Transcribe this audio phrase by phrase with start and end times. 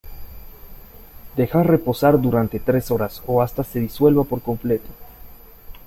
[1.35, 4.87] Dejar reposar durante tres horas o hasta se disuelva por completo.